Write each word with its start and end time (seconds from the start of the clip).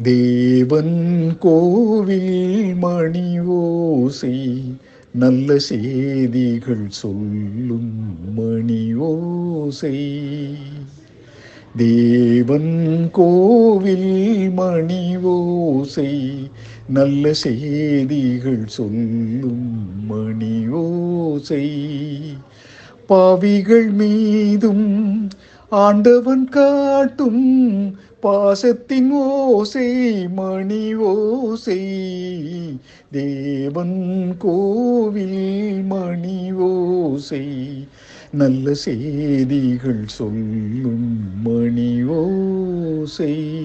தேவன் 0.00 0.94
கோவில் 1.38 2.30
மணி 2.74 3.24
ஓசை 3.54 4.36
நல்ல 5.14 5.56
செய்திகள் 5.58 6.86
சொல்லும் 6.90 7.90
மணி 8.36 8.78
ஓசை 9.00 9.98
தேவன் 11.76 12.72
கோவில் 13.10 14.08
மணி 14.52 15.02
ஓசை 15.26 16.10
நல்ல 16.90 17.34
செய்திகள் 17.34 18.64
சொல்லும் 18.68 19.68
மணி 20.06 20.56
ஓசை 20.78 21.64
பாவிகள் 23.06 23.90
மீதும் 23.92 24.88
ஆண்டவன் 25.70 26.48
காட்டும் 26.48 27.96
பாசத்தின் 28.22 29.10
ஓசை 29.10 30.28
மணி 30.28 30.94
ஓசை. 30.94 31.80
தேவன் 33.12 34.34
கோவில் 34.38 35.82
மணி 35.82 36.52
ஓசை. 36.52 37.48
நல்ல 38.30 38.74
செய்திகள் 38.74 40.06
சொல்லும் 40.06 41.20
மணி 41.44 42.04
ஓசை. 42.04 43.58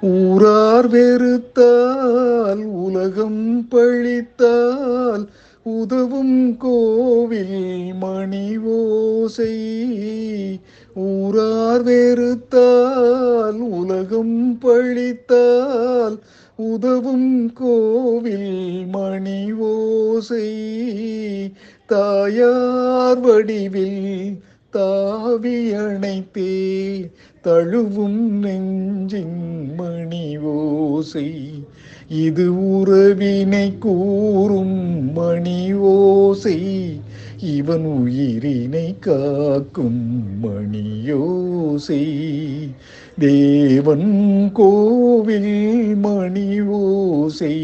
ஊரார் 0.00 0.88
வெறுத்தால் 0.88 2.64
உலகம் 2.64 3.68
பழித்தால் 3.68 5.28
உதவும் 5.66 6.38
கோவில் 6.58 7.60
மணி 7.94 8.46
ஓசை 8.72 9.54
ஊரார் 11.04 11.84
வெறுத்தால் 11.84 13.60
உலகம் 13.72 14.36
பழித்தால் 14.62 16.16
உதவும் 16.64 17.30
கோவில் 17.52 18.52
மணி 18.90 19.40
ஓசை 19.66 20.48
தாயார் 21.88 23.22
வடிவில் 23.22 24.04
தாவி 24.74 25.58
அணைத்தே 25.74 26.52
தழுவும் 27.44 28.22
நெஞ்சின் 28.40 29.38
மணி 29.76 30.24
ஓசை 30.52 31.28
இது 32.18 32.46
உறவினை 32.70 33.66
கூறும் 33.78 34.78
மணி 35.14 35.60
ஓசை 35.90 36.58
இவன் 37.46 37.86
உயிரினை 37.92 38.86
காக்கும் 39.00 40.02
மணியோசை 40.42 42.02
தேவன் 43.18 44.08
கோவில் 44.52 45.52
மணி 45.96 46.46
ஓசை 46.78 47.56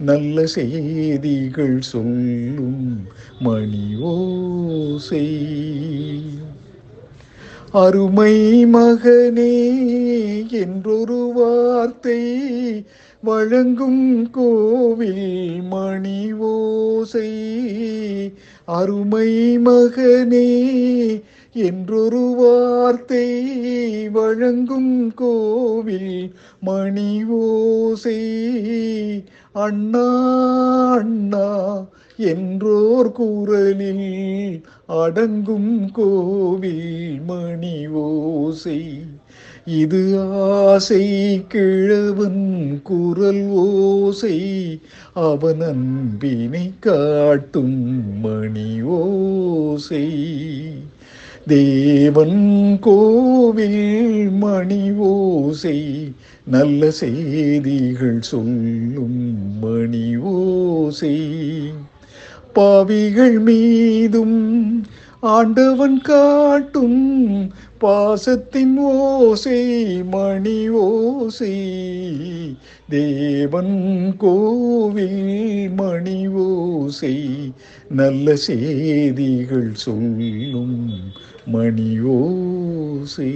நல்ல 0.00 0.46
செய்திகள் 0.46 1.78
சொல்லும் 1.82 2.86
மணி 3.40 3.86
ஓசை 4.10 5.26
அருமை 7.74 8.34
மகனே 8.68 9.52
என்றொரு 10.60 11.20
வார்த்தை 11.32 12.22
வழங்கும் 13.22 14.04
கோவில் 14.30 15.26
மணி 15.68 16.20
ஓசை 16.48 17.30
அருமை 18.70 19.30
மகனே 19.58 20.48
என்றொரு 21.60 22.24
வார்த்தை 22.36 23.26
வழங்கும் 24.10 24.94
கோவில் 25.14 26.14
மணி 26.62 27.10
ஓசை 27.38 28.20
அண்ணா 29.58 30.06
அண்ணா 30.96 31.48
என்றோர் 32.18 33.12
குரலில் 33.12 34.06
அடங்கும் 34.96 35.74
கோவில் 35.92 36.86
மணி 37.26 37.76
ஓசை 38.02 38.80
இது 39.64 40.20
ஆசை 40.32 41.44
கிழவன் 41.48 42.80
குரல் 42.82 43.46
ஓசை. 43.46 44.40
அவன் 45.14 45.60
அன்பினை 45.60 46.72
காட்டும் 46.78 48.20
மணி 48.20 48.82
ஓசை. 48.82 50.08
தேவன் 51.46 52.78
கோவில் 52.80 54.28
மணி 54.30 54.90
ஓசை. 54.92 56.12
நல்ல 56.46 56.90
செய்திகள் 56.90 58.22
சொல்லும் 58.22 59.58
மணி 59.60 60.16
ஓசை. 60.16 61.20
பாவிகள் 62.52 63.38
மீதும் 63.38 64.84
ஆண்டவன் 65.20 66.00
காட்டும் 66.00 67.52
பாசத்தின் 67.80 68.76
ஓசை 68.76 69.86
மணி 70.02 70.68
ஓசை. 70.68 71.60
தேவன் 72.88 74.14
கோவில் 74.18 75.70
மணி 75.70 76.28
ஓசை. 76.28 77.28
நல்ல 77.88 78.36
செய்திகள் 78.36 79.74
சொல்லும் 79.74 80.90
மணி 81.46 82.00
ஓசை. 82.00 83.34